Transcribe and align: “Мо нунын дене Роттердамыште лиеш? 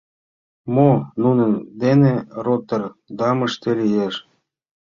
“Мо 0.75 0.91
нунын 1.23 1.53
дене 1.81 2.13
Роттердамыште 2.45 3.69
лиеш? 3.81 4.15